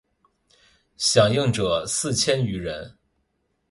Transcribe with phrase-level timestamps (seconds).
[0.97, 2.97] 响应者四千余人。